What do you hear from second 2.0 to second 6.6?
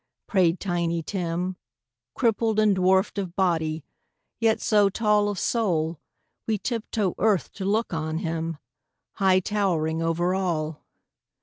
Crippled, and dwarfed of body, yet so tall Of soul, we